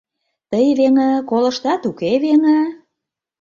[0.51, 2.59] Тый, веҥе, колыштат, уке, веҥе?